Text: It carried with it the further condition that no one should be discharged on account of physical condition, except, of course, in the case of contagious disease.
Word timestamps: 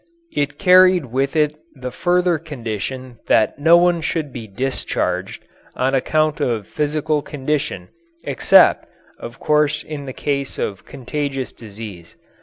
It 0.35 0.57
carried 0.57 1.05
with 1.05 1.35
it 1.35 1.55
the 1.75 1.91
further 1.91 2.39
condition 2.39 3.19
that 3.27 3.59
no 3.59 3.77
one 3.77 4.01
should 4.01 4.33
be 4.33 4.47
discharged 4.47 5.43
on 5.75 5.93
account 5.93 6.39
of 6.41 6.65
physical 6.65 7.21
condition, 7.21 7.89
except, 8.23 8.87
of 9.19 9.37
course, 9.39 9.83
in 9.83 10.05
the 10.07 10.13
case 10.17 10.57
of 10.57 10.85
contagious 10.85 11.53
disease. 11.53 12.15